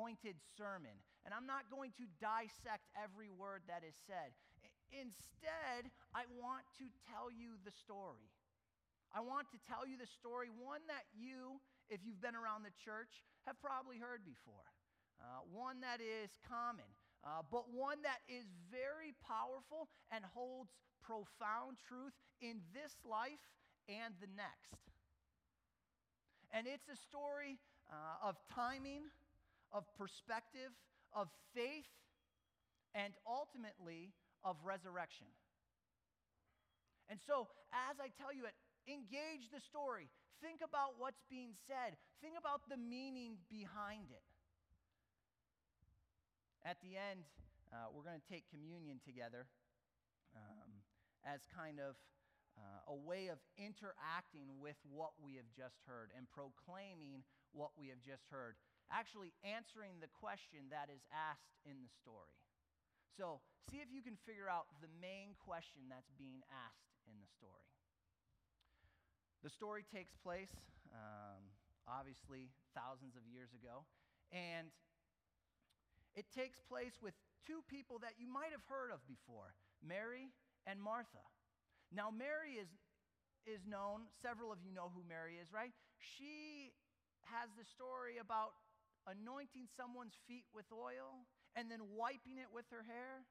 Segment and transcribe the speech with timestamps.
[0.00, 0.96] pointed sermon,
[1.28, 4.32] and I'm not going to dissect every word that is said.
[4.88, 8.32] Instead, I want to tell you the story.
[9.12, 11.60] I want to tell you the story, one that you,
[11.92, 14.64] if you've been around the church, have probably heard before.
[15.20, 16.88] Uh, one that is common,
[17.20, 20.72] uh, but one that is very powerful and holds
[21.04, 23.44] profound truth in this life
[23.84, 24.80] and the next.
[26.56, 27.60] And it's a story
[27.92, 29.12] uh, of timing,
[29.72, 30.70] of perspective,
[31.14, 31.88] of faith,
[32.94, 35.26] and ultimately of resurrection.
[37.10, 38.54] And so, as I tell you it,
[38.86, 40.10] engage the story.
[40.38, 41.98] Think about what's being said.
[42.22, 44.24] Think about the meaning behind it.
[46.64, 47.26] At the end,
[47.72, 49.46] uh, we're going to take communion together
[50.36, 50.70] um,
[51.26, 51.98] as kind of
[52.58, 57.88] uh, a way of interacting with what we have just heard and proclaiming what we
[57.88, 58.54] have just heard,
[58.90, 62.34] actually answering the question that is asked in the story.
[63.16, 67.30] So, see if you can figure out the main question that's being asked in the
[67.30, 67.70] story.
[69.42, 70.52] The story takes place,
[70.92, 71.42] um,
[71.88, 73.88] obviously, thousands of years ago,
[74.30, 74.68] and
[76.14, 77.14] it takes place with
[77.46, 80.28] two people that you might have heard of before Mary
[80.66, 81.24] and Martha.
[81.90, 82.68] Now, Mary is,
[83.48, 85.72] is known, several of you know who Mary is, right?
[85.98, 86.76] She
[87.32, 88.54] has the story about
[89.10, 91.26] anointing someone's feet with oil
[91.58, 93.26] and then wiping it with her hair.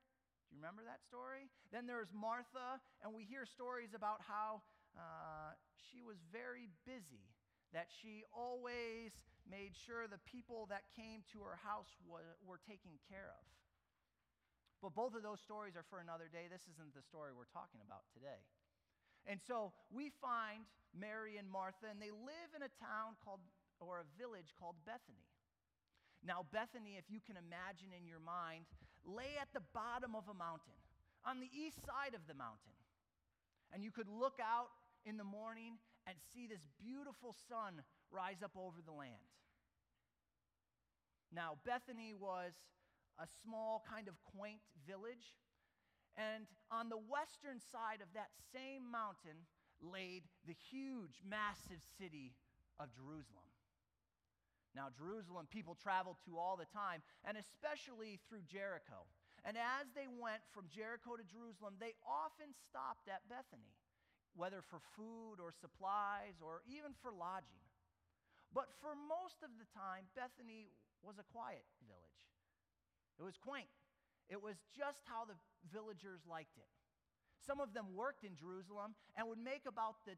[0.51, 1.47] Do you remember that story?
[1.71, 4.65] Then there's Martha, and we hear stories about how
[4.97, 7.31] uh, she was very busy,
[7.71, 9.13] that she always
[9.45, 13.45] made sure the people that came to her house were, were taken care of.
[14.81, 16.49] But both of those stories are for another day.
[16.49, 18.41] This isn't the story we're talking about today.
[19.29, 20.65] And so we find
[20.97, 23.43] Mary and Martha, and they live in a town called,
[23.77, 25.28] or a village called Bethany.
[26.25, 28.67] Now, Bethany, if you can imagine in your mind,
[29.07, 30.75] lay at the bottom of a mountain,
[31.23, 32.75] on the east side of the mountain.
[33.71, 34.69] And you could look out
[35.05, 39.29] in the morning and see this beautiful sun rise up over the land.
[41.31, 42.53] Now, Bethany was
[43.21, 45.37] a small, kind of quaint village.
[46.17, 49.45] And on the western side of that same mountain
[49.81, 52.33] laid the huge, massive city
[52.79, 53.48] of Jerusalem.
[54.77, 59.09] Now, Jerusalem, people traveled to all the time, and especially through Jericho.
[59.41, 63.73] And as they went from Jericho to Jerusalem, they often stopped at Bethany,
[64.35, 67.63] whether for food or supplies or even for lodging.
[68.53, 70.69] But for most of the time, Bethany
[71.01, 72.21] was a quiet village.
[73.17, 73.69] It was quaint.
[74.29, 75.37] It was just how the
[75.73, 76.69] villagers liked it.
[77.41, 80.13] Some of them worked in Jerusalem and would make about the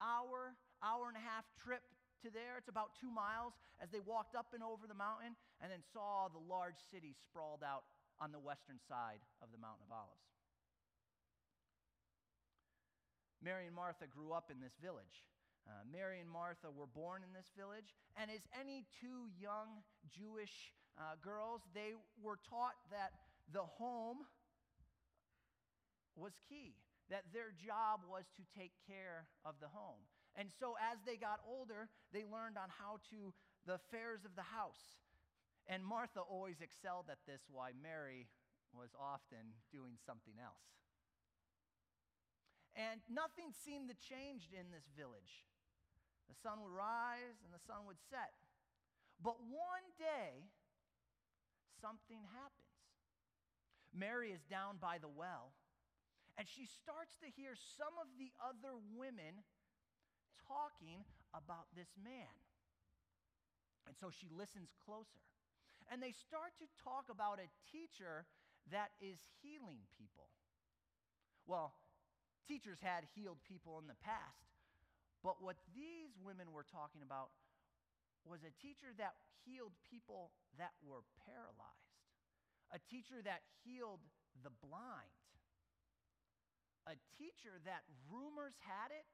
[0.00, 1.82] hour, hour and a half trip
[2.22, 2.54] to there.
[2.58, 3.52] It's about two miles
[3.82, 7.66] as they walked up and over the mountain and then saw the large city sprawled
[7.66, 7.82] out
[8.22, 10.30] on the western side of the Mountain of Olives.
[13.42, 15.26] Mary and Martha grew up in this village.
[15.66, 20.74] Uh, Mary and Martha were born in this village, and as any two young Jewish
[20.98, 23.14] uh, girls, they were taught that
[23.50, 24.26] the home
[26.14, 26.74] was key,
[27.10, 30.02] that their job was to take care of the home.
[30.36, 33.34] And so as they got older, they learned on how to,
[33.66, 35.00] the affairs of the house.
[35.68, 38.28] And Martha always excelled at this, while Mary
[38.72, 40.66] was often doing something else.
[42.72, 45.44] And nothing seemed to change in this village.
[46.32, 48.32] The sun would rise and the sun would set.
[49.20, 50.48] But one day,
[51.78, 52.72] something happens.
[53.92, 55.52] Mary is down by the well,
[56.40, 59.44] and she starts to hear some of the other women
[60.48, 62.32] talking about this man.
[63.86, 65.22] And so she listens closer.
[65.90, 68.24] And they start to talk about a teacher
[68.70, 70.30] that is healing people.
[71.44, 71.74] Well,
[72.46, 74.46] teachers had healed people in the past,
[75.26, 77.34] but what these women were talking about
[78.22, 81.98] was a teacher that healed people that were paralyzed,
[82.70, 84.06] a teacher that healed
[84.46, 85.18] the blind,
[86.86, 89.06] a teacher that rumors had it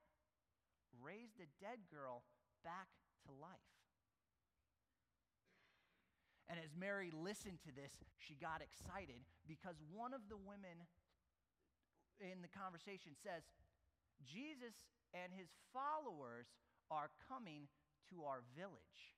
[1.02, 2.22] raised a dead girl
[2.64, 2.88] back
[3.26, 3.72] to life.
[6.48, 10.88] And as Mary listened to this, she got excited because one of the women
[12.20, 13.44] in the conversation says,
[14.24, 14.74] Jesus
[15.12, 16.48] and his followers
[16.90, 17.68] are coming
[18.10, 19.14] to our village.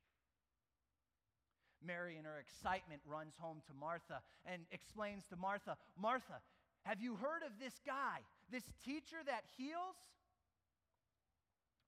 [1.80, 6.42] Mary, in her excitement, runs home to Martha and explains to Martha, Martha,
[6.82, 8.20] have you heard of this guy,
[8.50, 9.96] this teacher that heals?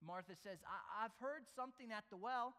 [0.06, 2.54] Martha says, I- have heard something at the well.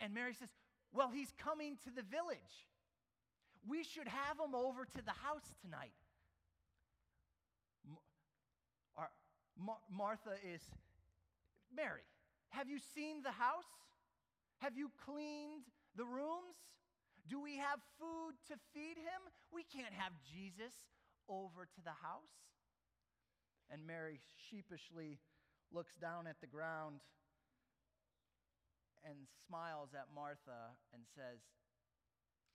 [0.00, 0.50] And Mary says,
[0.92, 2.68] Well, he's coming to the village.
[3.66, 5.92] We should have him over to the house tonight.
[8.96, 9.10] Our,
[9.58, 10.62] Mar- Martha is
[11.74, 12.04] Mary.
[12.50, 13.68] Have you seen the house?
[14.58, 15.64] Have you cleaned
[15.96, 16.56] the rooms?
[17.28, 19.20] Do we have food to feed him?
[19.50, 20.72] We can't have Jesus
[21.28, 22.30] over to the house.
[23.70, 25.18] And Mary sheepishly
[25.72, 27.00] looks down at the ground
[29.08, 29.16] and
[29.46, 31.40] smiles at Martha and says,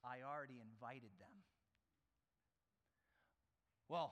[0.04, 1.36] I already invited them.
[3.88, 4.12] Well,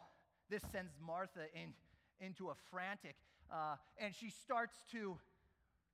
[0.49, 1.73] this sends Martha in,
[2.19, 3.15] into a frantic,
[3.51, 5.17] uh, and she starts to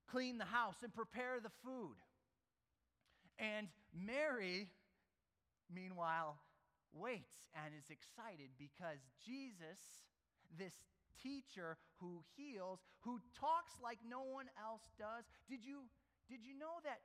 [0.09, 1.95] clean the house and prepare the food.
[3.37, 4.69] And Mary,
[5.73, 6.37] meanwhile,
[6.93, 9.79] waits and is excited because Jesus,
[10.57, 10.73] this
[11.21, 15.87] teacher who heals, who talks like no one else does, did you,
[16.27, 17.03] did you know that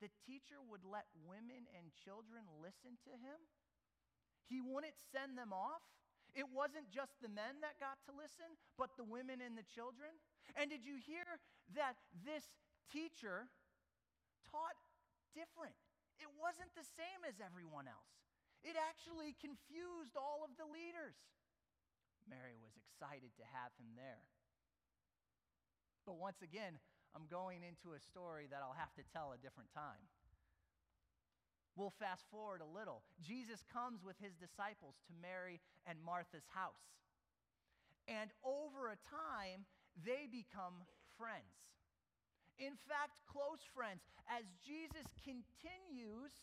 [0.00, 3.38] the teacher would let women and children listen to him?
[4.48, 5.84] He wouldn't send them off.
[6.34, 10.14] It wasn't just the men that got to listen, but the women and the children.
[10.54, 11.26] And did you hear
[11.74, 12.46] that this
[12.90, 13.50] teacher
[14.46, 14.78] taught
[15.34, 15.74] different?
[16.22, 18.14] It wasn't the same as everyone else.
[18.62, 21.16] It actually confused all of the leaders.
[22.28, 24.24] Mary was excited to have him there.
[26.04, 26.76] But once again,
[27.14, 30.04] I'm going into a story that I'll have to tell a different time.
[31.78, 33.02] We'll fast forward a little.
[33.22, 36.84] Jesus comes with his disciples to Mary and Martha's house.
[38.10, 39.64] And over a time,
[40.02, 40.82] they become
[41.14, 41.70] friends.
[42.58, 46.34] In fact, close friends, as Jesus continues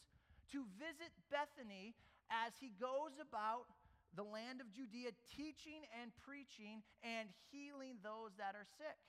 [0.56, 1.94] to visit Bethany
[2.32, 3.70] as he goes about
[4.15, 9.00] the land of Judea, teaching and preaching and healing those that are sick.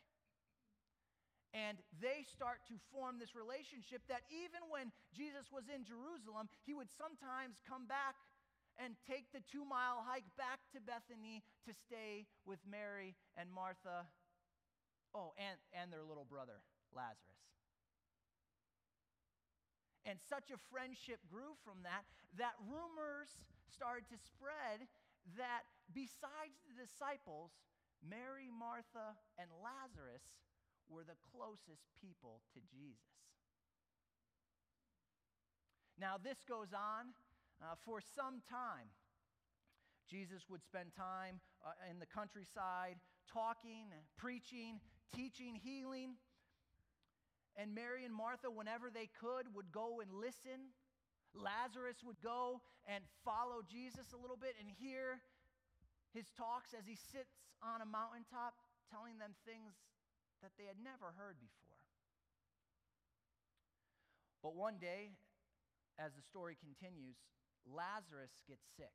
[1.57, 6.77] And they start to form this relationship that even when Jesus was in Jerusalem, he
[6.77, 8.21] would sometimes come back
[8.77, 14.07] and take the two mile hike back to Bethany to stay with Mary and Martha.
[15.17, 16.61] Oh, and, and their little brother,
[16.93, 17.49] Lazarus.
[20.05, 22.05] And such a friendship grew from that
[22.41, 23.29] that rumors
[23.73, 24.89] started to spread
[25.37, 27.53] that besides the disciples,
[28.01, 30.25] Mary, Martha, and Lazarus
[30.89, 33.13] were the closest people to Jesus.
[36.01, 37.13] Now, this goes on
[37.61, 38.89] uh, for some time.
[40.09, 42.97] Jesus would spend time uh, in the countryside
[43.31, 44.81] talking, preaching,
[45.15, 46.15] teaching, healing.
[47.57, 50.73] And Mary and Martha, whenever they could, would go and listen.
[51.39, 55.23] Lazarus would go and follow Jesus a little bit and hear
[56.13, 58.59] his talks as he sits on a mountaintop
[58.91, 59.77] telling them things
[60.43, 61.83] that they had never heard before.
[64.43, 65.19] But one day,
[65.99, 67.19] as the story continues,
[67.67, 68.95] Lazarus gets sick.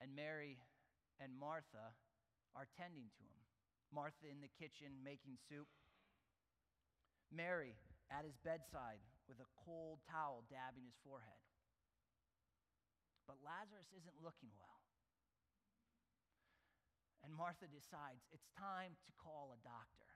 [0.00, 0.60] And Mary
[1.18, 1.96] and Martha
[2.54, 3.42] are tending to him.
[3.94, 5.68] Martha in the kitchen making soup.
[7.32, 7.74] Mary
[8.12, 11.42] at his bedside with a cold towel dabbing his forehead.
[13.26, 14.82] But Lazarus isn't looking well.
[17.22, 20.10] And Martha decides it's time to call a doctor.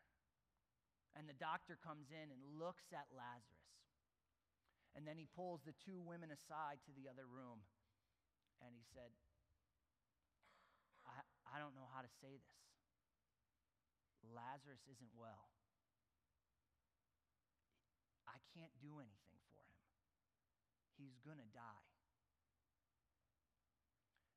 [1.15, 3.73] And the doctor comes in and looks at Lazarus.
[4.99, 7.63] And then he pulls the two women aside to the other room.
[8.61, 9.13] And he said,
[11.07, 12.59] I, I don't know how to say this.
[14.35, 15.53] Lazarus isn't well.
[18.27, 19.85] I can't do anything for him.
[20.97, 21.85] He's going to die.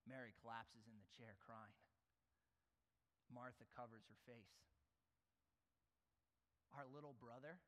[0.04, 1.80] Mary collapses in the chair crying.
[3.32, 4.60] Martha covers her face.
[6.76, 7.64] Our little brother,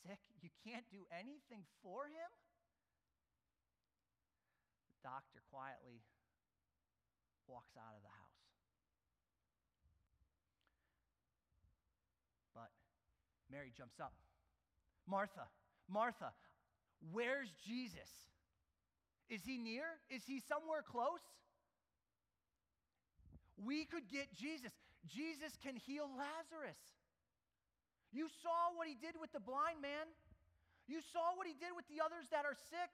[0.00, 2.30] sick, you can't do anything for him?
[4.88, 6.00] The doctor quietly
[7.44, 8.40] walks out of the house.
[12.54, 12.70] But
[13.50, 14.14] Mary jumps up.
[15.10, 15.46] Martha,
[15.88, 16.32] Martha,
[17.12, 18.08] where's Jesus?
[19.28, 19.84] Is he near?
[20.08, 21.20] Is he somewhere close?
[23.64, 24.72] we could get Jesus.
[25.06, 26.80] Jesus can heal Lazarus.
[28.12, 30.08] You saw what he did with the blind man.
[30.88, 32.90] You saw what he did with the others that are sick.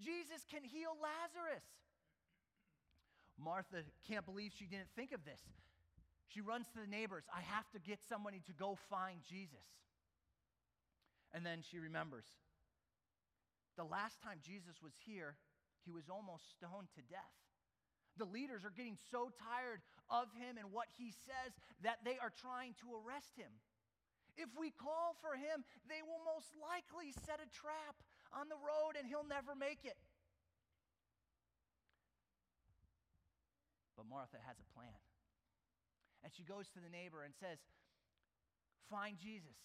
[0.00, 1.62] Jesus can heal Lazarus.
[3.38, 5.40] Martha can't believe she didn't think of this.
[6.26, 7.24] She runs to the neighbors.
[7.30, 9.62] I have to get somebody to go find Jesus.
[11.32, 12.24] And then she remembers
[13.76, 15.36] the last time Jesus was here,
[15.84, 17.36] he was almost stoned to death.
[18.20, 19.80] The leaders are getting so tired
[20.12, 23.48] of him and what he says that they are trying to arrest him.
[24.36, 27.96] If we call for him, they will most likely set a trap
[28.32, 29.96] on the road and he'll never make it.
[33.96, 35.00] But Martha has a plan.
[36.24, 37.58] And she goes to the neighbor and says,
[38.88, 39.56] Find Jesus.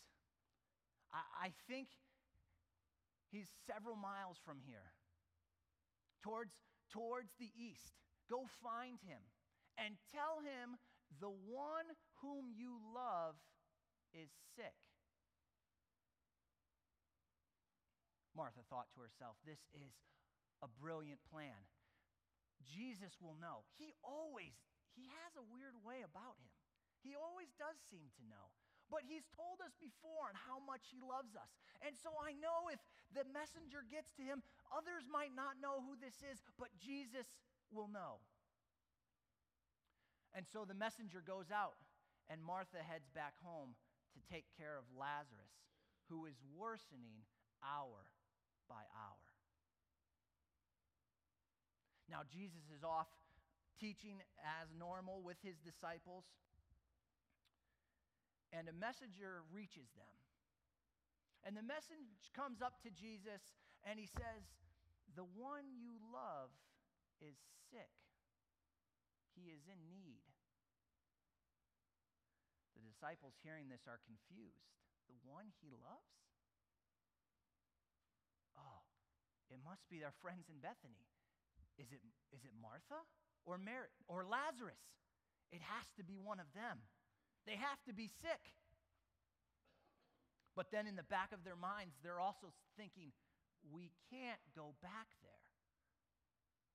[1.13, 1.87] I, I think
[3.31, 4.93] he's several miles from here,
[6.23, 6.53] towards,
[6.91, 7.93] towards the east.
[8.29, 9.21] Go find him
[9.77, 10.75] and tell him
[11.19, 11.87] the one
[12.19, 13.35] whom you love
[14.11, 14.75] is sick.
[18.35, 19.97] Martha thought to herself, This is
[20.61, 21.57] a brilliant plan.
[22.61, 23.65] Jesus will know.
[23.77, 24.53] He always,
[24.93, 26.53] he has a weird way about him.
[27.01, 28.53] He always does seem to know.
[28.87, 31.51] But he's told us before on how much he loves us.
[31.83, 32.79] And so I know if
[33.11, 34.39] the messenger gets to him,
[34.71, 37.27] others might not know who this is, but Jesus
[37.67, 38.23] will know.
[40.31, 41.75] And so the messenger goes out,
[42.31, 43.75] and Martha heads back home
[44.15, 45.51] to take care of Lazarus,
[46.07, 47.27] who is worsening
[47.59, 48.07] hour
[48.69, 49.27] by hour.
[52.07, 53.11] Now, Jesus is off
[53.79, 56.23] teaching as normal with his disciples,
[58.51, 60.15] and a messenger reaches them.
[61.45, 63.39] And the message comes up to Jesus,
[63.87, 64.43] and he says,
[65.15, 66.51] The one you love
[67.23, 67.39] is
[67.71, 67.93] sick.
[69.37, 70.25] He is in need.
[72.75, 74.75] The disciples hearing this are confused.
[75.07, 76.11] The one he loves?
[78.57, 78.83] Oh,
[79.47, 81.05] it must be their friends in Bethany.
[81.77, 82.01] Is it,
[82.33, 83.05] is it Martha
[83.45, 84.81] or Mary or Lazarus?
[85.53, 86.81] It has to be one of them.
[87.47, 88.43] They have to be sick.
[90.51, 93.15] But then in the back of their minds, they're also thinking,
[93.71, 95.47] we can't go back there.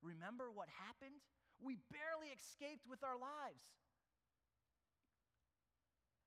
[0.01, 1.21] Remember what happened?
[1.61, 3.63] We barely escaped with our lives.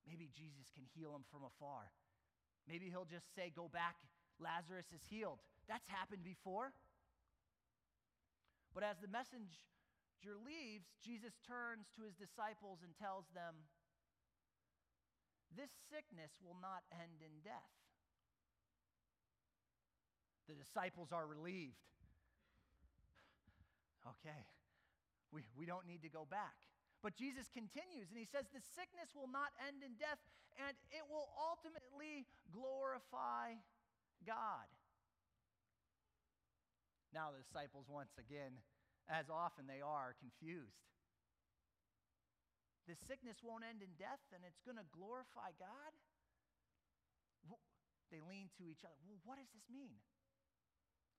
[0.05, 1.89] Maybe Jesus can heal them from afar.
[2.69, 3.97] Maybe he'll just say, Go back,
[4.37, 5.41] Lazarus is healed.
[5.67, 6.71] That's happened before.
[8.73, 13.65] But as the messenger leaves, Jesus turns to his disciples and tells them,
[15.55, 17.73] This sickness will not end in death.
[20.47, 21.79] The disciples are relieved.
[24.05, 24.45] Okay,
[25.33, 26.53] we, we don't need to go back.
[27.01, 30.21] But Jesus continues and he says, The sickness will not end in death,
[30.61, 33.57] and it will ultimately glorify
[34.25, 34.69] God.
[37.13, 38.59] Now, the disciples, once again,
[39.07, 40.83] as often they are, confused.
[42.85, 45.91] The sickness won't end in death, and it's going to glorify God?
[48.13, 48.95] They lean to each other.
[49.09, 49.97] Well, what does this mean?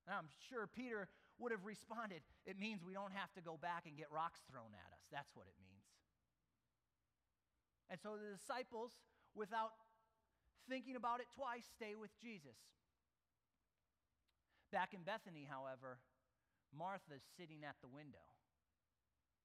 [0.07, 1.11] And I'm sure Peter
[1.43, 4.71] would have responded, It means we don't have to go back and get rocks thrown
[4.73, 5.03] at us.
[5.11, 5.85] That's what it means.
[7.91, 8.95] And so the disciples,
[9.35, 9.75] without
[10.71, 12.59] thinking about it twice, stay with Jesus.
[14.73, 15.99] Back in Bethany, however,
[16.75, 18.27] Martha's sitting at the window,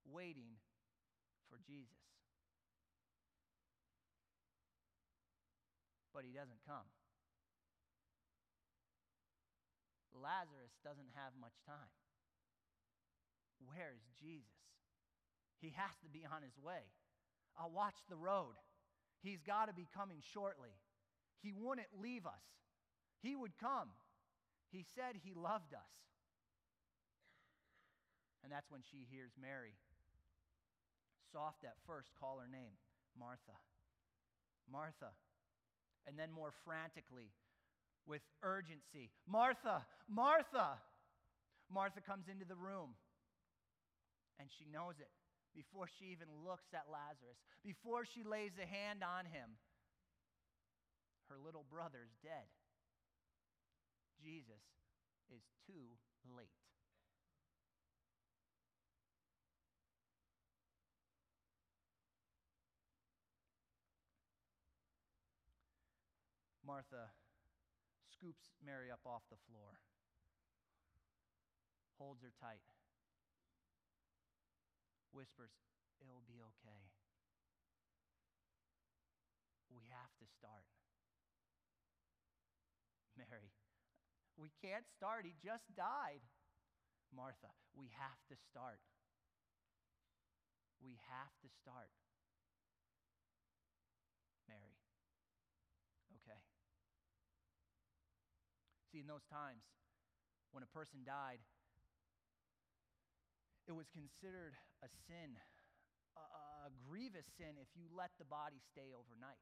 [0.05, 0.57] waiting
[1.51, 1.99] for Jesus.
[6.15, 6.87] But he doesn't come.
[10.15, 11.91] Lazarus doesn't have much time.
[13.65, 14.61] Where's Jesus?
[15.59, 16.85] He has to be on his way.
[17.57, 18.55] I'll watch the road.
[19.21, 20.73] He's got to be coming shortly.
[21.41, 22.45] He wouldn't leave us,
[23.21, 23.89] He would come.
[24.71, 25.93] He said He loved us.
[28.43, 29.75] And that's when she hears Mary.
[31.31, 32.75] Soft at first, call her name
[33.17, 33.55] Martha.
[34.69, 35.11] Martha.
[36.07, 37.31] And then more frantically,
[38.05, 40.81] with urgency Martha, Martha.
[41.71, 42.99] Martha comes into the room
[44.39, 45.07] and she knows it
[45.55, 49.59] before she even looks at Lazarus, before she lays a hand on him.
[51.29, 52.47] Her little brother's dead.
[54.19, 54.63] Jesus
[55.31, 55.95] is too
[56.27, 56.60] late.
[66.71, 67.11] Martha
[68.07, 69.75] scoops Mary up off the floor,
[71.99, 72.63] holds her tight,
[75.11, 75.51] whispers,
[75.99, 76.81] It'll be okay.
[79.67, 80.63] We have to start.
[83.19, 83.51] Mary,
[84.39, 85.27] we can't start.
[85.27, 86.23] He just died.
[87.11, 88.79] Martha, we have to start.
[90.79, 91.91] We have to start.
[94.47, 94.79] Mary,
[98.91, 99.63] See, in those times,
[100.51, 101.39] when a person died,
[103.67, 104.51] it was considered
[104.83, 105.31] a sin,
[106.19, 109.39] a, a, grievous sin, if you let the body stay overnight.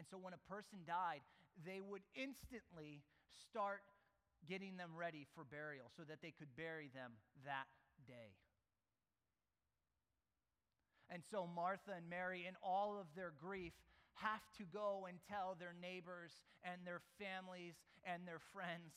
[0.00, 1.20] And so when a person died,
[1.68, 3.84] they would instantly start
[4.48, 7.12] getting them ready for burial so that they could bury them
[7.44, 7.68] that
[8.06, 8.32] day.
[11.10, 13.72] And so Martha and Mary, in all of their grief,
[14.22, 16.32] have to go and tell their neighbors
[16.64, 18.94] and their families and their friends,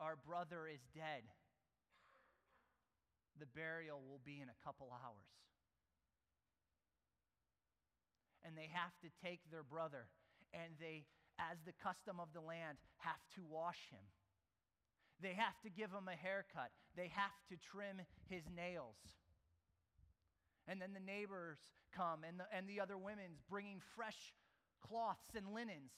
[0.00, 1.28] Our brother is dead.
[3.38, 5.28] The burial will be in a couple hours.
[8.44, 10.08] And they have to take their brother,
[10.56, 11.04] and they,
[11.36, 14.04] as the custom of the land, have to wash him.
[15.20, 16.72] They have to give him a haircut.
[16.96, 18.96] They have to trim his nails.
[20.70, 21.58] And then the neighbors
[21.94, 24.32] come and the, and the other women's bringing fresh
[24.80, 25.90] cloths and linens.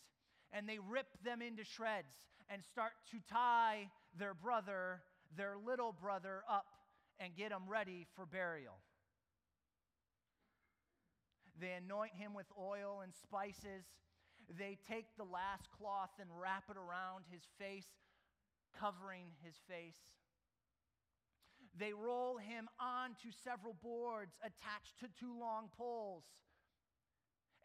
[0.50, 2.16] And they rip them into shreds
[2.48, 5.02] and start to tie their brother,
[5.36, 6.66] their little brother, up
[7.20, 8.78] and get him ready for burial.
[11.60, 13.84] They anoint him with oil and spices.
[14.58, 17.86] They take the last cloth and wrap it around his face,
[18.80, 20.00] covering his face.
[21.78, 26.24] They roll him onto several boards attached to two long poles.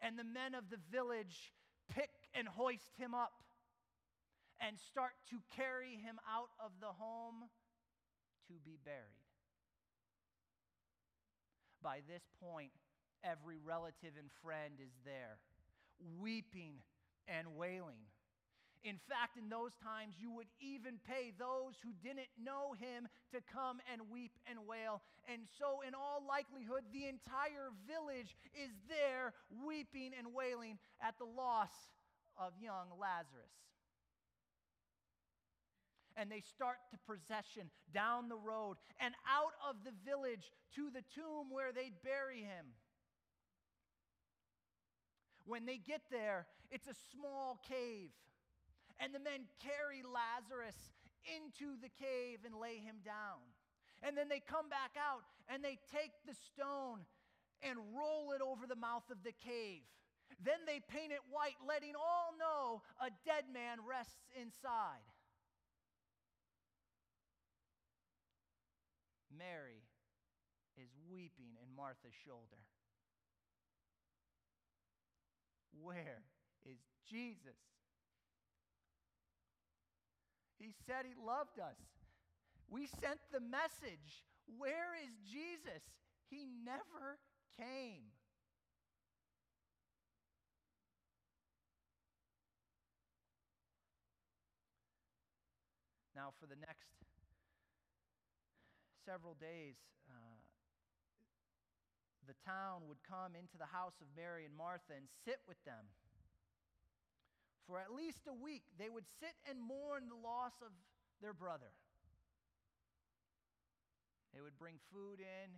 [0.00, 1.52] And the men of the village
[1.88, 3.32] pick and hoist him up
[4.60, 7.48] and start to carry him out of the home
[8.48, 9.28] to be buried.
[11.82, 12.72] By this point,
[13.22, 15.38] every relative and friend is there,
[16.18, 16.82] weeping
[17.28, 18.08] and wailing.
[18.84, 23.42] In fact, in those times, you would even pay those who didn't know him to
[23.52, 25.02] come and weep and wail.
[25.26, 31.26] And so, in all likelihood, the entire village is there weeping and wailing at the
[31.26, 31.74] loss
[32.38, 33.50] of young Lazarus.
[36.14, 41.02] And they start the procession down the road and out of the village to the
[41.14, 42.74] tomb where they'd bury him.
[45.46, 48.10] When they get there, it's a small cave
[48.98, 50.76] and the men carry Lazarus
[51.26, 53.42] into the cave and lay him down.
[54.02, 57.02] And then they come back out and they take the stone
[57.62, 59.82] and roll it over the mouth of the cave.
[60.44, 65.02] Then they paint it white, letting all know a dead man rests inside.
[69.34, 69.82] Mary
[70.76, 72.62] is weeping in Martha's shoulder.
[75.80, 76.22] Where
[76.66, 76.78] is
[77.10, 77.58] Jesus?
[80.58, 81.78] He said he loved us.
[82.68, 84.26] We sent the message.
[84.58, 85.82] Where is Jesus?
[86.28, 87.18] He never
[87.56, 88.10] came.
[96.14, 96.90] Now, for the next
[99.06, 99.78] several days,
[100.10, 100.42] uh,
[102.26, 105.86] the town would come into the house of Mary and Martha and sit with them
[107.68, 110.72] for at least a week, they would sit and mourn the loss of
[111.20, 111.68] their brother.
[114.32, 115.48] They would bring food in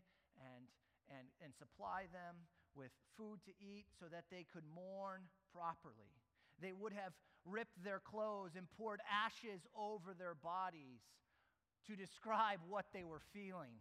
[0.42, 0.66] and,
[1.07, 5.23] and, and supply them with food to eat so that they could mourn
[5.55, 6.11] properly.
[6.61, 7.14] They would have
[7.46, 11.01] ripped their clothes and poured ashes over their bodies
[11.87, 13.79] to describe what they were feeling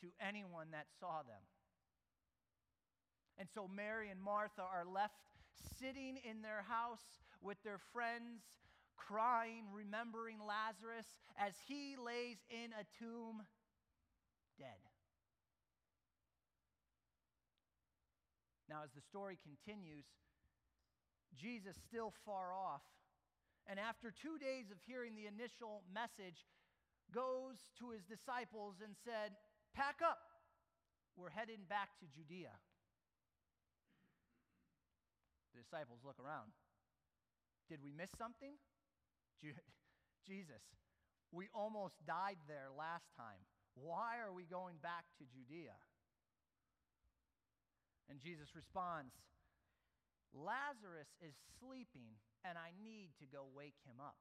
[0.00, 1.42] to anyone that saw them.
[3.38, 5.18] And so Mary and Martha are left
[5.78, 8.40] sitting in their house with their friends,
[8.96, 13.44] crying, remembering Lazarus as he lays in a tomb
[14.58, 14.80] dead.
[18.68, 20.08] Now, as the story continues,
[21.36, 22.82] Jesus still far off,
[23.68, 26.48] and after two days of hearing the initial message,
[27.12, 29.36] goes to his disciples and said,
[29.76, 30.18] Pack up,
[31.16, 32.56] we're heading back to Judea.
[35.52, 36.50] The disciples look around.
[37.68, 38.54] Did we miss something?
[40.28, 40.62] Jesus,
[41.32, 43.44] we almost died there last time.
[43.74, 45.74] Why are we going back to Judea?
[48.08, 49.12] And Jesus responds,
[50.34, 54.18] Lazarus is sleeping, and I need to go wake him up.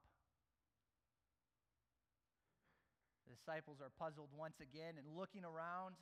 [3.28, 5.96] The disciples are puzzled once again and looking around.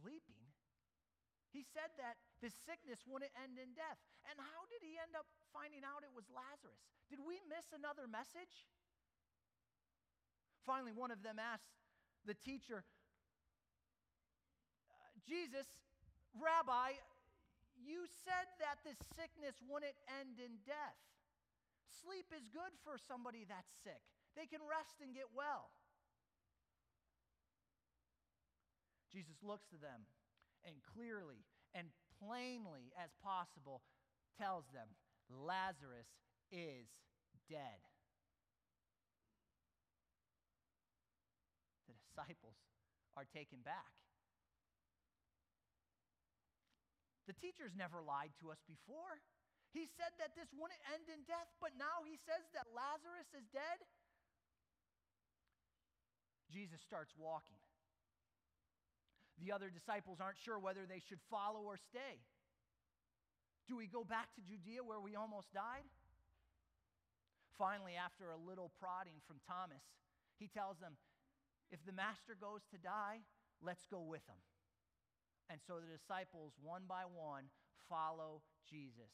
[0.00, 0.49] Sleeping?
[1.50, 3.98] He said that this sickness wouldn't end in death.
[4.30, 6.78] And how did he end up finding out it was Lazarus?
[7.10, 8.70] Did we miss another message?
[10.62, 11.74] Finally, one of them asked
[12.22, 12.86] the teacher,
[14.86, 15.66] uh, Jesus,
[16.38, 16.94] Rabbi,
[17.74, 21.00] you said that this sickness wouldn't end in death.
[21.90, 24.04] Sleep is good for somebody that's sick,
[24.38, 25.74] they can rest and get well.
[29.10, 30.06] Jesus looks to them
[30.66, 31.44] and clearly
[31.74, 33.82] and plainly as possible
[34.36, 34.88] tells them
[35.30, 36.08] Lazarus
[36.50, 36.88] is
[37.48, 37.80] dead.
[41.86, 42.58] The disciples
[43.16, 43.90] are taken back.
[47.30, 49.22] The teacher's never lied to us before.
[49.70, 53.46] He said that this wouldn't end in death, but now he says that Lazarus is
[53.54, 53.78] dead.
[56.50, 57.62] Jesus starts walking.
[59.40, 62.20] The other disciples aren't sure whether they should follow or stay.
[63.68, 65.86] Do we go back to Judea where we almost died?
[67.56, 69.84] Finally, after a little prodding from Thomas,
[70.38, 70.96] he tells them,
[71.70, 73.20] If the master goes to die,
[73.62, 74.40] let's go with him.
[75.48, 77.44] And so the disciples, one by one,
[77.88, 79.12] follow Jesus.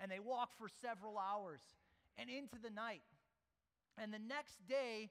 [0.00, 1.60] And they walk for several hours
[2.18, 3.06] and into the night.
[3.98, 5.10] And the next day,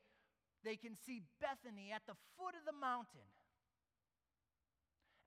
[0.64, 3.28] they can see Bethany at the foot of the mountain.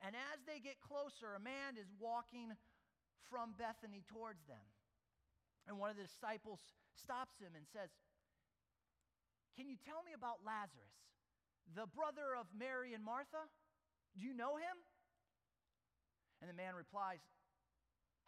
[0.04, 2.52] And as they get closer, a man is walking
[3.32, 4.62] from Bethany towards them.
[5.66, 6.60] And one of the disciples
[6.94, 7.90] stops him and says,
[9.58, 10.94] Can you tell me about Lazarus,
[11.74, 13.50] the brother of Mary and Martha?
[14.14, 14.76] Do you know him?
[16.40, 17.24] And the man replies,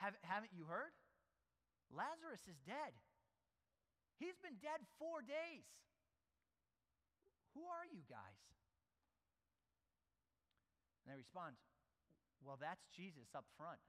[0.03, 0.91] Have, Haven't you heard?
[1.95, 2.93] Lazarus is dead.
[4.19, 5.69] He's been dead four days.
[7.55, 8.43] Who are you guys?
[11.09, 11.57] And they respond,
[12.45, 13.81] Well, that's Jesus up front,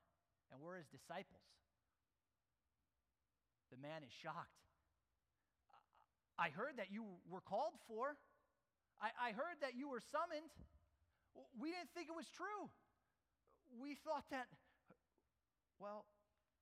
[0.47, 1.43] and we're his disciples.
[3.75, 4.55] The man is shocked.
[6.39, 8.15] I heard that you were called for.
[9.03, 10.47] I, I heard that you were summoned.
[11.59, 12.71] We didn't think it was true.
[13.67, 14.47] We thought that,
[15.75, 16.07] well,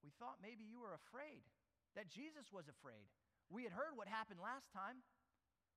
[0.02, 1.46] we thought maybe you were afraid,
[1.94, 3.06] that Jesus was afraid.
[3.54, 5.06] We had heard what happened last time.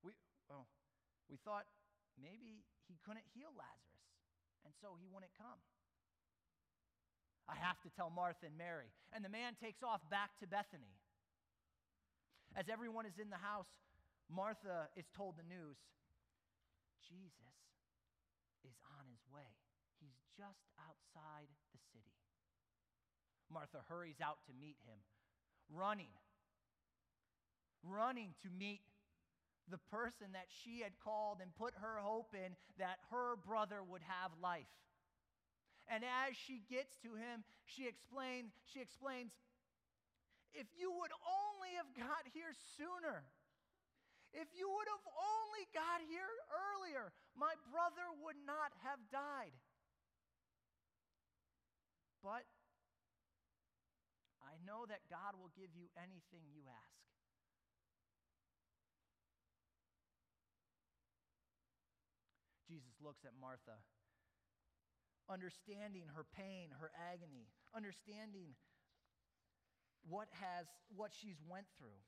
[0.01, 0.17] We,
[0.49, 0.65] well,
[1.29, 1.69] we thought
[2.17, 3.90] maybe he couldn't heal Lazarus,
[4.65, 5.59] and so he wouldn't come.
[7.49, 8.87] I have to tell Martha and Mary.
[9.11, 10.95] And the man takes off back to Bethany.
[12.55, 13.67] As everyone is in the house,
[14.31, 15.75] Martha is told the news
[17.03, 17.55] Jesus
[18.63, 19.51] is on his way.
[19.99, 22.15] He's just outside the city.
[23.51, 24.95] Martha hurries out to meet him,
[25.67, 26.15] running,
[27.83, 28.79] running to meet
[29.71, 34.03] the person that she had called and put her hope in that her brother would
[34.03, 34.69] have life.
[35.87, 39.31] And as she gets to him, she explains, she explains,
[40.53, 43.23] if you would only have got here sooner,
[44.31, 49.55] if you would have only got here earlier, my brother would not have died.
[52.23, 52.47] But
[54.39, 57.00] I know that God will give you anything you ask.
[62.71, 63.75] Jesus looks at Martha,
[65.27, 68.55] understanding her pain, her agony, understanding
[70.07, 71.99] what has what she's went through.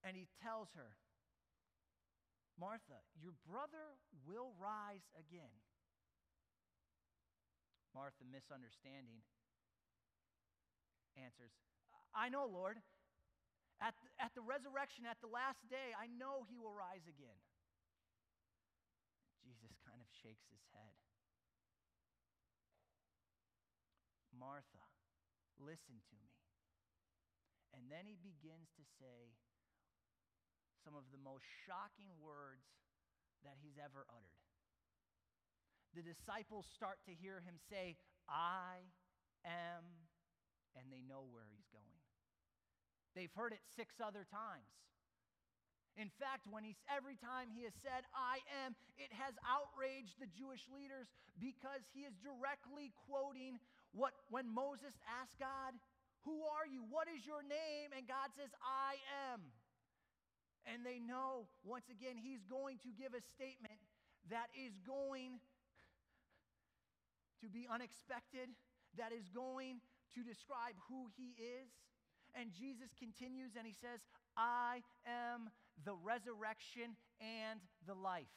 [0.00, 0.96] And he tells her,
[2.56, 5.52] Martha, your brother will rise again.
[7.92, 9.20] Martha, misunderstanding,
[11.12, 11.52] answers,
[12.16, 12.80] I know, Lord.
[13.80, 17.36] At the, at the resurrection, at the last day, I know he will rise again.
[20.20, 20.96] Shakes his head.
[24.36, 24.84] Martha,
[25.60, 26.32] listen to me.
[27.72, 29.36] And then he begins to say
[30.84, 32.64] some of the most shocking words
[33.44, 34.40] that he's ever uttered.
[35.96, 37.96] The disciples start to hear him say,
[38.28, 38.84] I
[39.44, 39.84] am,
[40.76, 42.04] and they know where he's going.
[43.14, 44.70] They've heard it six other times.
[45.98, 50.30] In fact, when he's every time he has said, I am, it has outraged the
[50.30, 53.58] Jewish leaders because he is directly quoting
[53.90, 55.74] what when Moses asked God,
[56.22, 56.86] Who are you?
[56.86, 57.90] What is your name?
[57.90, 59.50] And God says, I am.
[60.68, 63.80] And they know, once again, he's going to give a statement
[64.28, 65.40] that is going
[67.40, 68.52] to be unexpected,
[69.00, 69.80] that is going
[70.14, 71.72] to describe who he is.
[72.36, 73.98] And Jesus continues and he says,
[74.36, 75.50] I am
[75.84, 78.30] the resurrection and the life.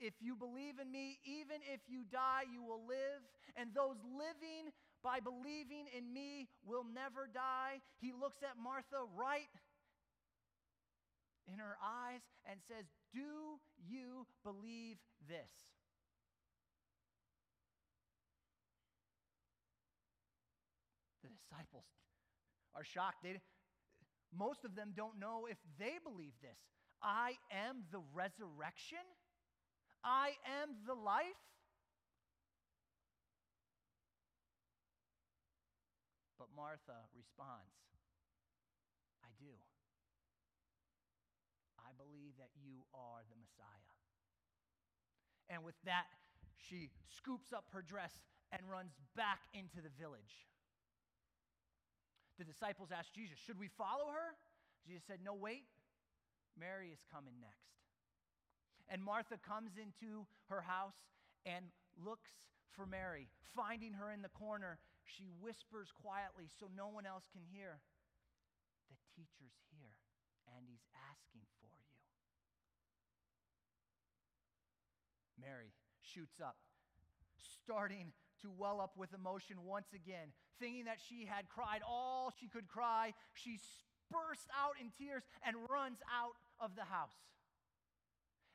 [0.00, 3.22] If you believe in me, even if you die, you will live.
[3.56, 4.70] And those living
[5.02, 7.82] by believing in me will never die.
[7.98, 9.50] He looks at Martha right
[11.52, 15.50] in her eyes and says, Do you believe this?
[21.24, 21.84] The disciples
[22.76, 23.24] are shocked.
[23.24, 23.40] They,
[24.36, 26.58] most of them don't know if they believe this.
[27.02, 29.04] I am the resurrection.
[30.04, 31.38] I am the life?
[36.38, 37.74] But Martha responds,
[39.22, 39.50] I do.
[41.78, 43.94] I believe that you are the Messiah.
[45.50, 46.06] And with that,
[46.56, 48.12] she scoops up her dress
[48.52, 50.46] and runs back into the village.
[52.38, 54.38] The disciples asked Jesus, Should we follow her?
[54.86, 55.66] Jesus said, No, wait.
[56.58, 57.74] Mary is coming next.
[58.88, 60.96] And Martha comes into her house
[61.44, 61.66] and
[61.98, 62.30] looks
[62.72, 63.28] for Mary.
[63.54, 67.82] Finding her in the corner, she whispers quietly so no one else can hear,
[68.90, 69.98] The teacher's here,
[70.54, 71.88] and he's asking for you.
[75.42, 76.56] Mary shoots up,
[77.36, 82.48] starting to well up with emotion once again, thinking that she had cried all she
[82.48, 83.14] could cry.
[83.34, 83.58] She
[84.10, 87.16] bursts out in tears and runs out of the house.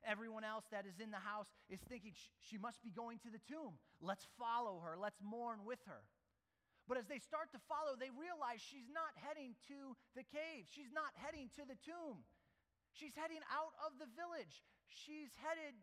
[0.04, 2.12] Everyone else that is in the house is thinking
[2.44, 3.80] she must be going to the tomb.
[4.04, 5.00] Let's follow her.
[5.00, 6.04] Let's mourn with her.
[6.84, 10.68] But as they start to follow, they realize she's not heading to the cave.
[10.68, 12.28] She's not heading to the tomb.
[12.92, 14.60] She's heading out of the village.
[14.92, 15.80] She's headed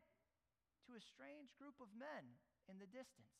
[0.84, 2.36] to a strange group of men
[2.68, 3.32] in the distance.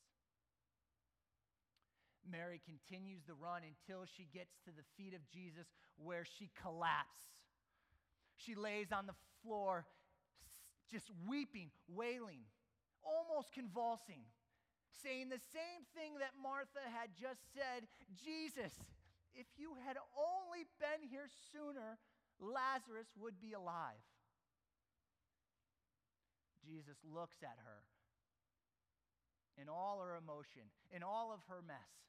[2.28, 7.40] Mary continues the run until she gets to the feet of Jesus where she collapses.
[8.36, 9.84] She lays on the floor,
[10.90, 12.44] just weeping, wailing,
[13.04, 14.24] almost convulsing,
[15.02, 18.72] saying the same thing that Martha had just said Jesus,
[19.34, 21.98] if you had only been here sooner,
[22.40, 24.04] Lazarus would be alive.
[26.64, 27.80] Jesus looks at her
[29.60, 32.00] in all her emotion, in all of her mess.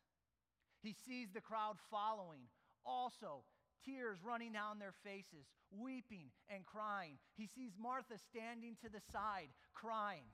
[0.81, 2.47] He sees the crowd following,
[2.85, 3.43] also
[3.85, 7.17] tears running down their faces, weeping and crying.
[7.35, 10.25] He sees Martha standing to the side, crying.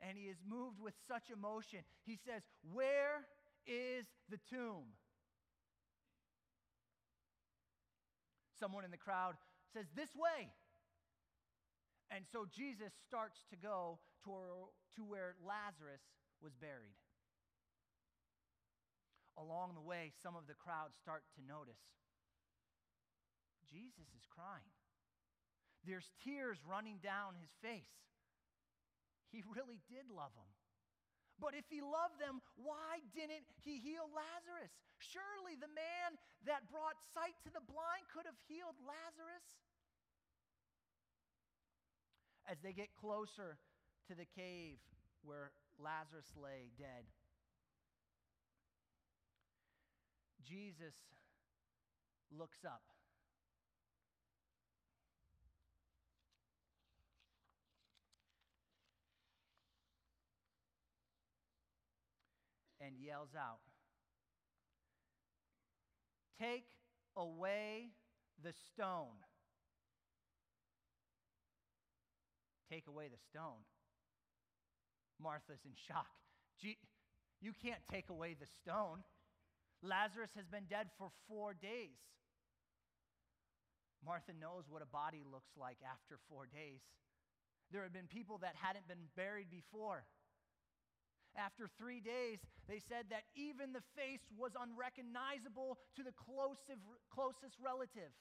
[0.00, 1.80] And he is moved with such emotion.
[2.04, 3.24] He says, Where
[3.66, 4.90] is the tomb?
[8.58, 9.34] Someone in the crowd
[9.72, 10.50] says, This way.
[12.10, 16.02] And so Jesus starts to go to, to where Lazarus
[16.42, 16.98] was buried.
[19.38, 21.80] Along the way, some of the crowd start to notice
[23.72, 24.76] Jesus is crying.
[25.88, 27.96] There's tears running down his face.
[29.32, 30.52] He really did love them.
[31.40, 34.70] But if he loved them, why didn't he heal Lazarus?
[35.00, 39.42] Surely the man that brought sight to the blind could have healed Lazarus.
[42.46, 43.58] As they get closer
[44.08, 44.78] to the cave
[45.24, 47.04] where Lazarus lay dead,
[50.46, 50.94] Jesus
[52.36, 52.82] looks up.
[62.84, 63.60] And yells out,
[66.40, 66.66] Take
[67.16, 67.90] away
[68.42, 69.22] the stone.
[72.68, 73.62] Take away the stone.
[75.22, 76.10] Martha's in shock.
[76.60, 76.78] Gee,
[77.40, 79.04] you can't take away the stone.
[79.82, 81.98] Lazarus has been dead for four days.
[84.04, 86.82] Martha knows what a body looks like after four days.
[87.70, 90.04] There have been people that hadn't been buried before.
[91.34, 98.12] After three days, they said that even the face was unrecognizable to the closest relative,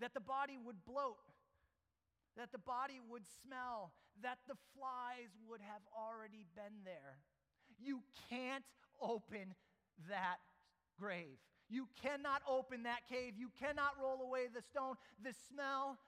[0.00, 1.24] that the body would bloat,
[2.36, 7.18] that the body would smell, that the flies would have already been there.
[7.78, 8.64] You can't
[9.00, 9.54] open
[10.08, 10.38] that
[10.98, 11.38] grave.
[11.68, 13.34] You cannot open that cave.
[13.36, 14.94] You cannot roll away the stone.
[15.22, 15.98] The smell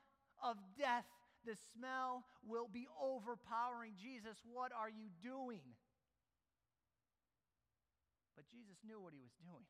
[0.42, 1.04] of death,
[1.44, 3.92] the smell will be overpowering.
[4.00, 5.64] Jesus, what are you doing?
[8.36, 9.64] But Jesus knew what he was doing.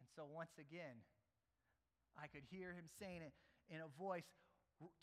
[0.00, 1.04] And so, once again,
[2.18, 3.32] I could hear him saying it
[3.68, 4.24] in a voice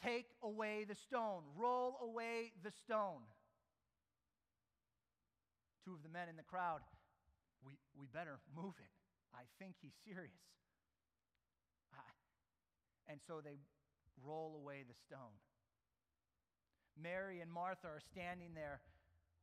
[0.04, 3.26] Take away the stone, roll away the stone
[5.84, 6.80] two of the men in the crowd,
[7.64, 8.92] we, we better move it.
[9.36, 10.48] I think he's serious.
[11.94, 12.16] Ah,
[13.08, 13.60] and so they
[14.24, 15.36] roll away the stone.
[16.96, 18.80] Mary and Martha are standing there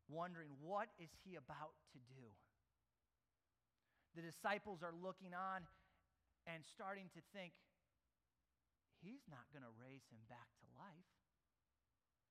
[0.09, 2.25] wondering, what is he about to do?
[4.17, 5.67] The disciples are looking on
[6.47, 7.53] and starting to think,
[9.01, 11.11] he's not going to raise him back to life.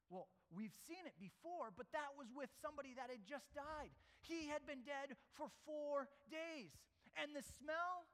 [0.09, 3.93] Well, we've seen it before, but that was with somebody that had just died.
[4.25, 6.73] He had been dead for four days.
[7.13, 8.09] And the smell,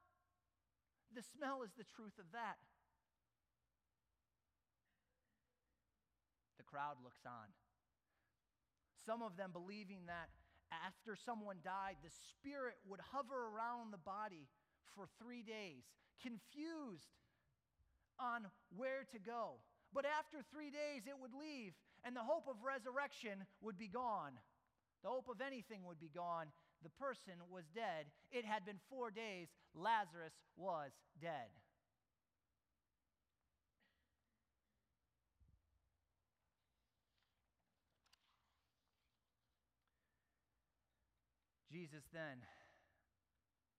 [1.16, 2.60] the smell is the truth of that.
[6.60, 7.56] The crowd looks on.
[9.08, 10.34] Some of them believing that
[10.84, 14.52] after someone died, the spirit would hover around the body
[14.94, 15.84] for three days,
[16.22, 17.10] confused
[18.20, 18.46] on
[18.76, 19.60] where to go.
[19.94, 24.38] But after three days, it would leave, and the hope of resurrection would be gone.
[25.04, 26.48] The hope of anything would be gone.
[26.84, 28.08] The person was dead.
[28.32, 29.48] It had been four days.
[29.74, 31.50] Lazarus was dead.
[41.76, 42.40] Jesus then,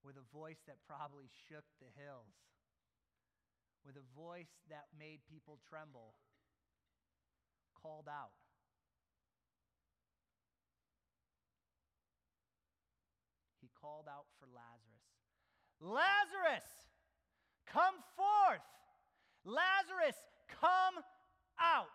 [0.07, 2.31] with a voice that probably shook the hills,
[3.85, 6.15] with a voice that made people tremble,
[7.75, 8.31] called out.
[13.59, 15.11] He called out for Lazarus.
[15.83, 16.71] Lazarus,
[17.67, 18.63] come forth!
[19.43, 20.15] Lazarus,
[20.47, 21.03] come
[21.59, 21.91] out!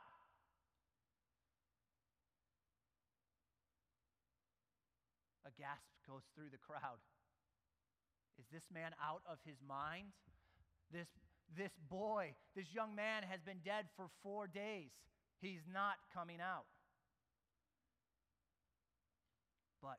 [5.46, 7.00] A gasp goes through the crowd.
[8.52, 10.12] Is this man out of his mind?
[10.92, 11.08] This,
[11.56, 14.92] this boy, this young man has been dead for four days.
[15.40, 16.68] He's not coming out.
[19.80, 19.96] But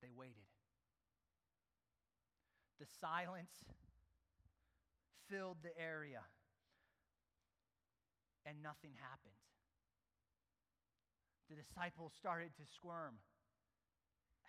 [0.00, 0.46] they waited.
[2.78, 3.66] The silence
[5.28, 6.22] filled the area,
[8.46, 9.34] and nothing happened.
[11.50, 13.18] The disciples started to squirm.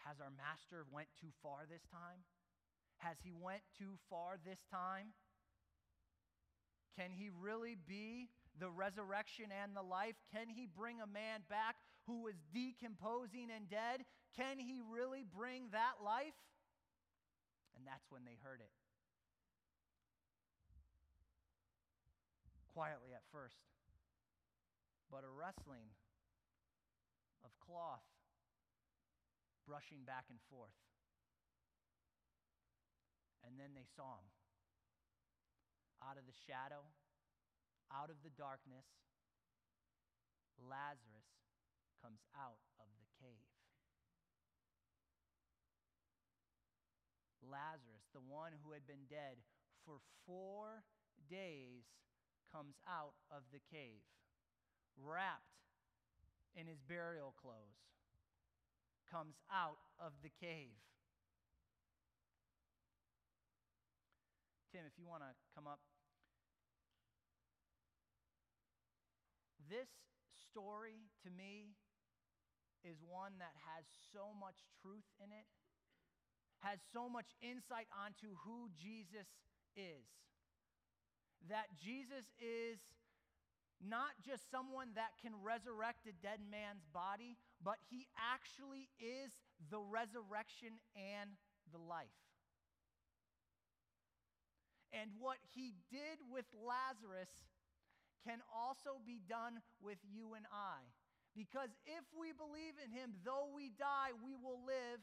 [0.06, 2.22] Has our master went too far this time?
[3.04, 5.12] Has he went too far this time?
[6.96, 10.16] Can he really be the resurrection and the life?
[10.32, 11.76] Can he bring a man back
[12.08, 14.08] who was decomposing and dead?
[14.38, 16.38] Can he really bring that life?
[17.76, 18.72] And that's when they heard it.
[22.74, 23.60] Quietly at first,
[25.12, 25.94] but a rustling
[27.44, 28.02] of cloth
[29.68, 30.74] brushing back and forth.
[33.54, 34.34] And then they saw him.
[36.02, 36.90] Out of the shadow,
[37.94, 38.90] out of the darkness,
[40.58, 41.30] Lazarus
[42.02, 43.54] comes out of the cave.
[47.46, 49.38] Lazarus, the one who had been dead
[49.86, 50.82] for four
[51.30, 51.86] days,
[52.50, 54.02] comes out of the cave,
[54.98, 55.62] wrapped
[56.58, 57.86] in his burial clothes
[59.14, 60.74] comes out of the cave.
[64.74, 65.78] Tim, if you want to come up.
[69.70, 69.86] This
[70.50, 71.78] story to me
[72.82, 75.46] is one that has so much truth in it,
[76.66, 79.30] has so much insight onto who Jesus
[79.78, 80.10] is.
[81.54, 82.82] That Jesus is
[83.78, 89.38] not just someone that can resurrect a dead man's body, but he actually is
[89.70, 91.38] the resurrection and
[91.70, 92.23] the life.
[94.94, 97.30] And what he did with Lazarus
[98.22, 100.86] can also be done with you and I.
[101.34, 105.02] Because if we believe in him, though we die, we will live.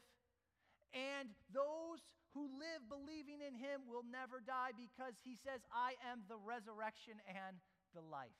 [0.95, 1.99] And those
[2.31, 7.19] who live believing in him will never die because he says, I am the resurrection
[7.27, 7.59] and
[7.91, 8.39] the life.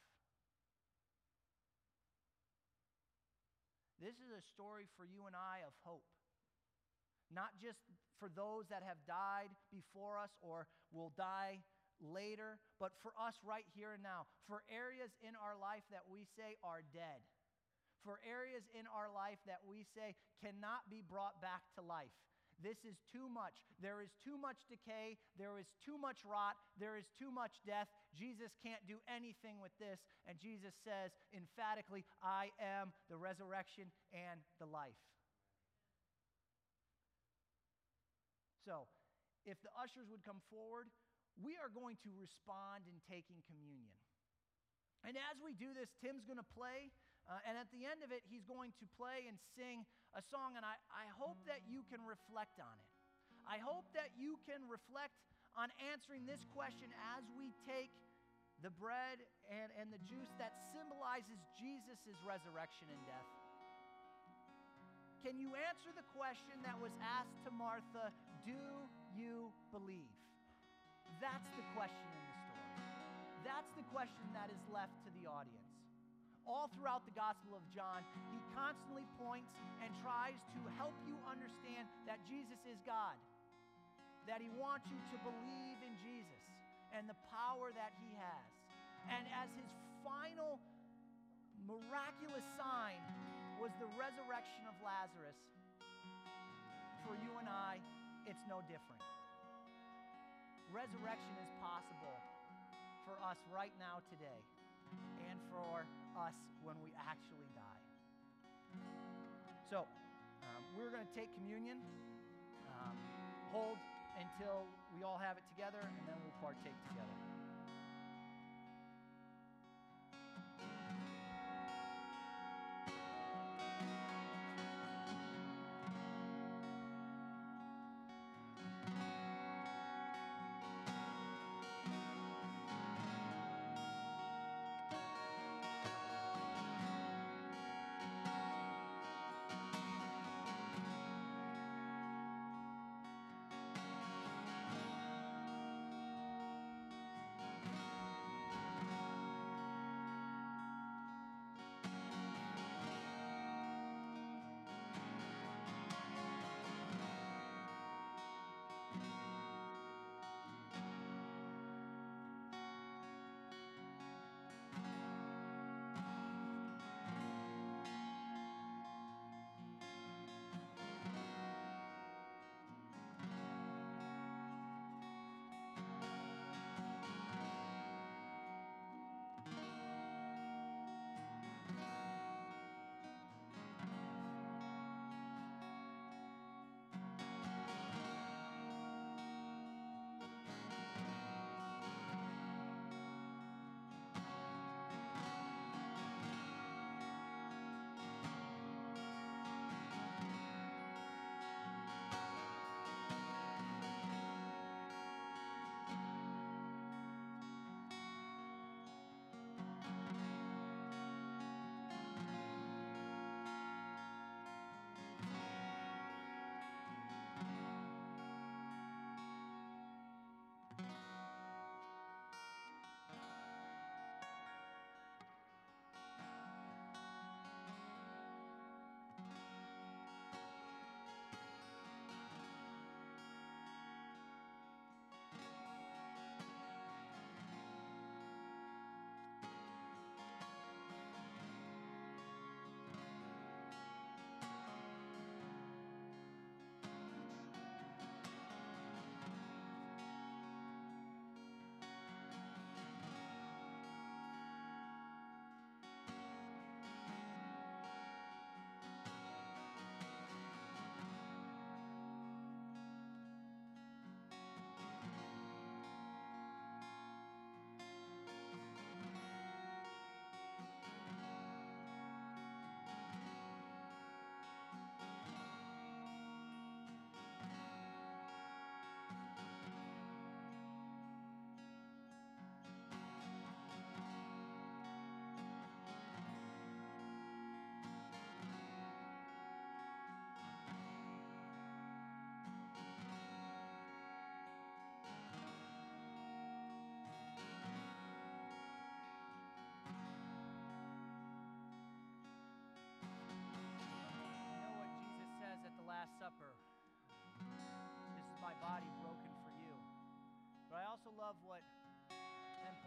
[4.00, 6.08] This is a story for you and I of hope.
[7.30, 7.84] Not just
[8.22, 11.66] for those that have died before us or will die
[11.98, 14.30] later, but for us right here and now.
[14.46, 17.26] For areas in our life that we say are dead.
[18.06, 22.14] For areas in our life that we say cannot be brought back to life.
[22.62, 23.58] This is too much.
[23.82, 25.18] There is too much decay.
[25.34, 26.62] There is too much rot.
[26.78, 27.90] There is too much death.
[28.14, 29.98] Jesus can't do anything with this.
[30.30, 34.98] And Jesus says emphatically, I am the resurrection and the life.
[38.66, 38.86] So,
[39.46, 40.88] if the ushers would come forward,
[41.40, 43.96] we are going to respond in taking communion.
[45.02, 46.94] And as we do this, Tim's going to play.
[47.26, 50.58] Uh, and at the end of it, he's going to play and sing a song,
[50.58, 52.90] and I, I hope that you can reflect on it.
[53.46, 55.16] I hope that you can reflect
[55.58, 57.90] on answering this question as we take
[58.62, 59.18] the bread
[59.50, 63.30] and, and the juice that symbolizes Jesus' resurrection and death.
[65.26, 68.10] Can you answer the question that was asked to Martha
[68.46, 68.58] Do
[69.18, 70.12] you believe?
[71.20, 72.74] That's the question in the story.
[73.46, 75.72] That's the question that is left to the audience
[76.48, 78.02] all throughout the Gospel of John,
[78.34, 83.16] he constantly points and tries to help you understand that Jesus is God.
[84.30, 86.42] that He wants you to believe in Jesus
[86.94, 88.48] and the power that He has.
[89.10, 89.66] And as His
[90.06, 90.62] final
[91.66, 93.02] miraculous sign
[93.58, 95.38] was the resurrection of Lazarus,
[97.02, 97.82] for you and I,
[98.26, 99.02] it's no different.
[100.72, 102.18] Resurrection is possible
[103.04, 104.40] for us right now today
[105.28, 105.84] and for
[106.16, 107.82] us when we actually die.
[109.72, 109.88] So,
[110.44, 111.80] um, we're going to take communion,
[112.68, 112.96] um,
[113.52, 113.80] hold
[114.20, 117.31] until we all have it together, and then we'll partake together.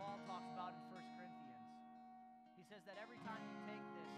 [0.05, 1.57] Paul talks about in 1 Corinthians.
[2.61, 4.13] He says that every time you take this,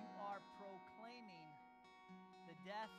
[0.00, 1.52] you are proclaiming
[2.48, 2.96] the death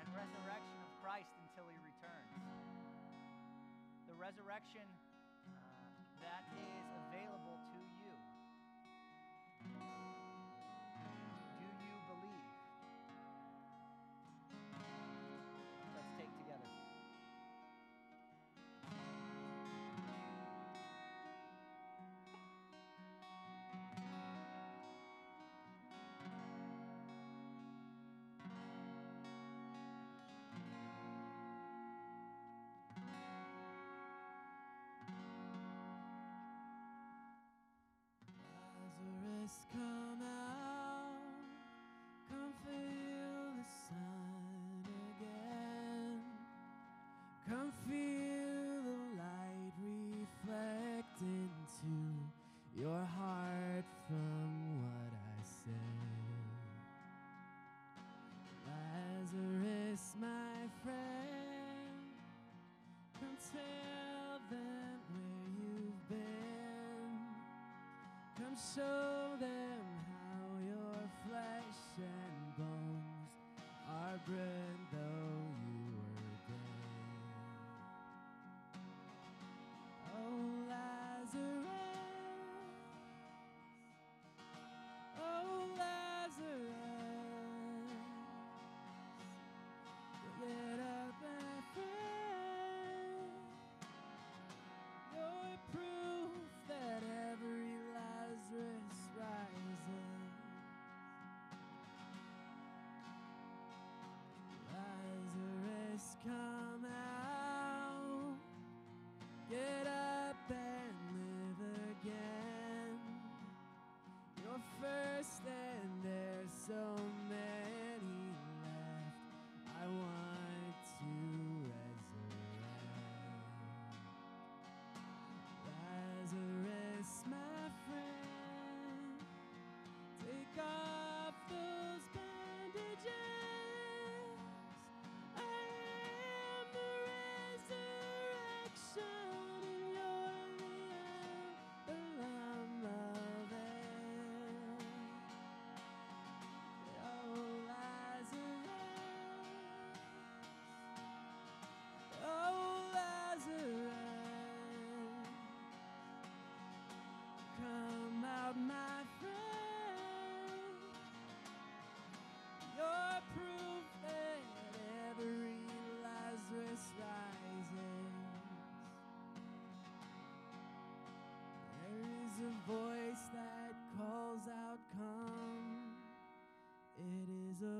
[0.00, 2.40] and resurrection of Christ until he returns.
[4.08, 4.88] The resurrection
[47.88, 51.94] feel the light reflect into
[52.78, 56.00] your heart from what I said.
[58.66, 62.04] Lazarus, my friend,
[63.18, 67.12] come tell them where you've been.
[68.36, 69.19] Come show.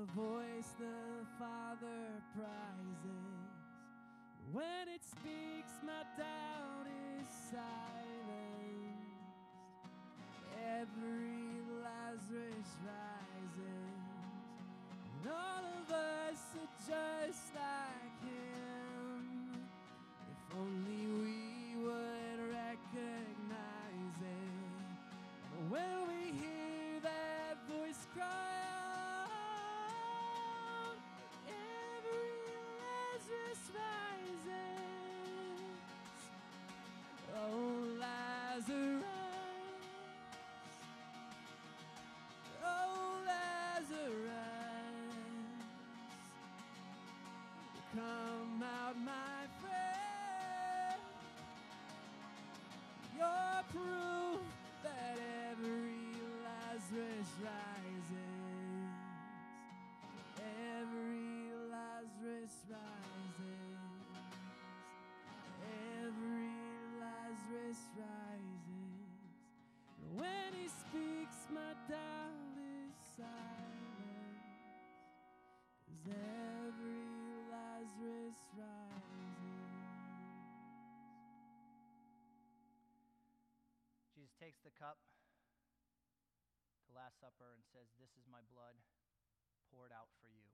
[0.01, 3.53] A voice the Father prizes.
[4.51, 6.87] When it speaks, my doubt
[7.19, 8.81] is silenced.
[10.57, 14.01] Every Lazarus rises,
[15.21, 19.51] and all of us are just like him.
[20.31, 21.00] If only
[84.51, 84.99] takes the cup,
[86.83, 88.75] the Last Supper, and says, This is my blood
[89.71, 90.51] poured out for you.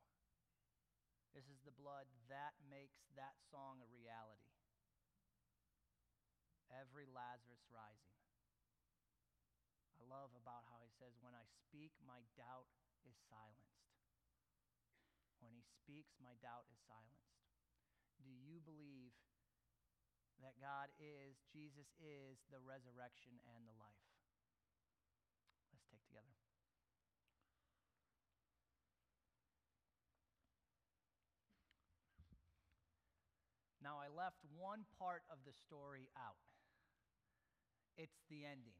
[1.34, 4.54] This is the blood that makes that song a reality.
[6.70, 8.22] Every Lazarus rising.
[9.98, 12.70] I love about how he says, When I speak, my doubt
[13.02, 13.82] is silenced.
[15.42, 17.34] When he speaks, my doubt is silenced.
[18.22, 19.18] Do you believe
[20.42, 24.06] that God is, Jesus is the resurrection and the life?
[25.74, 26.34] Let's take together.
[33.82, 36.42] Now, I left one part of the story out.
[37.96, 38.78] It's the ending.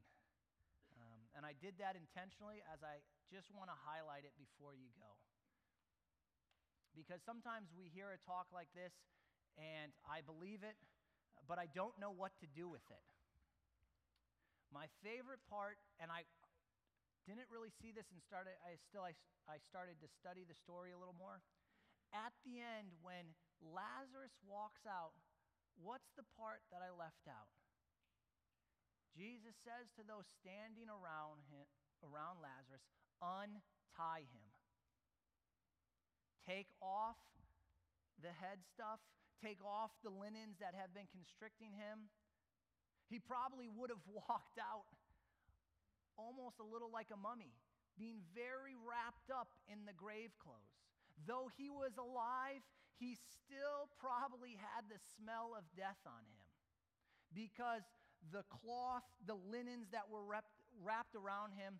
[0.94, 3.00] Um, and I did that intentionally as I
[3.32, 5.16] just want to highlight it before you go.
[6.92, 8.92] Because sometimes we hear a talk like this
[9.58, 10.78] and I believe it,
[11.48, 13.06] but I don't know what to do with it.
[14.68, 16.28] My favorite part, and I
[17.24, 19.16] didn't really see this and started, I still, I,
[19.48, 21.40] I started to study the story a little more.
[22.12, 23.32] At the end, when
[23.64, 25.16] Lazarus walks out,
[25.80, 27.48] what's the part that I left out?
[29.16, 31.64] Jesus says to those standing around him,
[32.04, 32.84] around Lazarus,
[33.24, 34.48] untie him.
[36.44, 37.18] Take off
[38.20, 39.00] the head stuff,
[39.42, 42.10] take off the linens that have been constricting him.
[43.08, 44.88] He probably would have walked out
[46.18, 47.54] almost a little like a mummy,
[47.94, 50.74] being very wrapped up in the grave clothes.
[51.26, 52.62] Though he was alive,
[52.98, 56.42] he still probably had the smell of death on him
[57.30, 57.86] because
[58.34, 61.78] the cloth, the linens that were wrapped, around him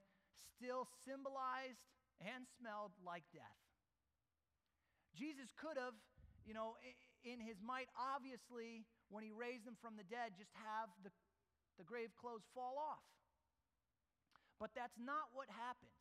[0.55, 1.87] still symbolized
[2.23, 3.59] and smelled like death.
[5.15, 5.95] Jesus could have,
[6.47, 6.75] you know,
[7.25, 11.11] in his might, obviously, when he raised them from the dead, just have the,
[11.79, 13.05] the grave clothes fall off.
[14.59, 15.95] But that's not what happens.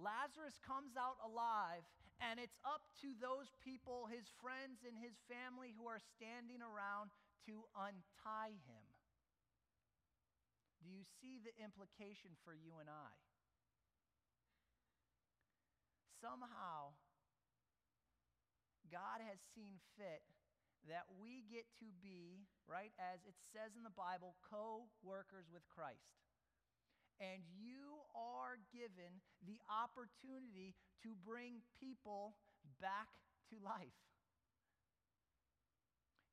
[0.00, 1.86] Lazarus comes out alive,
[2.18, 7.14] and it's up to those people, his friends and his family, who are standing around
[7.46, 8.86] to untie him.
[10.82, 13.14] Do you see the implication for you and I?
[16.18, 16.94] Somehow,
[18.92, 20.20] God has seen fit
[20.84, 25.64] that we get to be, right, as it says in the Bible, co workers with
[25.72, 26.12] Christ.
[27.16, 32.36] And you are given the opportunity to bring people
[32.82, 33.08] back
[33.48, 33.96] to life.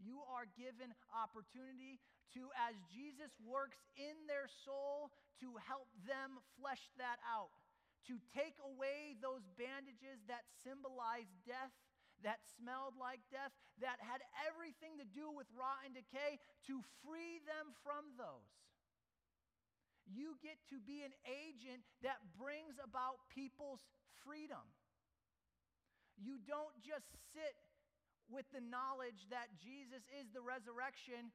[0.02, 2.04] You are given opportunity
[2.36, 7.54] to, as Jesus works in their soul, to help them flesh that out,
[8.08, 11.72] to take away those bandages that symbolize death
[12.24, 17.40] that smelled like death, that had everything to do with rot and decay, to free
[17.48, 18.52] them from those.
[20.10, 23.86] You get to be an agent that brings about people's
[24.26, 24.66] freedom.
[26.18, 27.56] You don't just sit
[28.28, 31.30] with the knowledge that Jesus is the resurrection,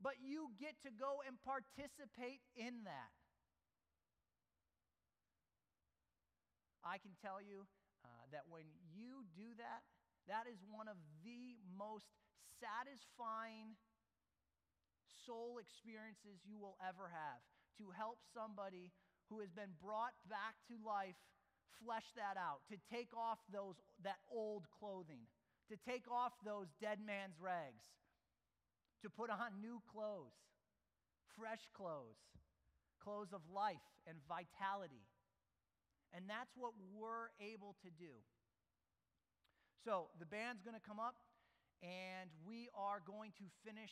[0.00, 3.12] but you get to go and participate in that.
[6.82, 7.68] I can tell you
[8.02, 9.86] uh, that when you do that,
[10.30, 12.06] that is one of the most
[12.60, 13.74] satisfying
[15.26, 17.40] soul experiences you will ever have.
[17.80, 18.92] To help somebody
[19.32, 21.18] who has been brought back to life
[21.82, 23.74] flesh that out, to take off those,
[24.06, 25.26] that old clothing,
[25.66, 27.90] to take off those dead man's rags,
[29.02, 30.36] to put on new clothes,
[31.34, 32.22] fresh clothes,
[33.02, 35.02] clothes of life and vitality.
[36.14, 38.22] And that's what we're able to do.
[39.82, 41.18] So the band's going to come up,
[41.82, 43.90] and we are going to finish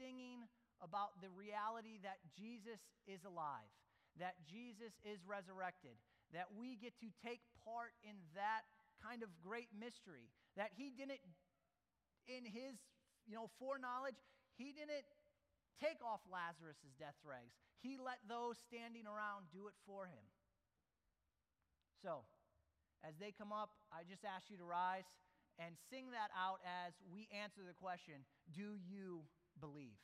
[0.00, 0.48] singing
[0.80, 3.68] about the reality that Jesus is alive,
[4.16, 5.96] that Jesus is resurrected,
[6.32, 8.64] that we get to take part in that
[9.04, 11.20] kind of great mystery, that he didn't,
[12.28, 12.80] in his
[13.28, 14.16] you know, foreknowledge,
[14.56, 15.04] he didn't
[15.82, 17.52] take off Lazarus' death rags.
[17.84, 20.24] He let those standing around do it for him.
[22.00, 22.24] So,
[23.06, 25.06] as they come up, I just ask you to rise
[25.62, 29.22] and sing that out as we answer the question Do you
[29.62, 29.96] believe?